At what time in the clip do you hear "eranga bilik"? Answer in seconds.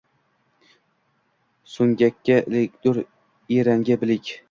3.61-4.39